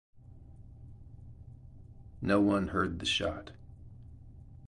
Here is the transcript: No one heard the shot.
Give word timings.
No 2.23 2.41
one 2.41 2.69
heard 2.69 2.97
the 2.97 3.05
shot. 3.05 3.51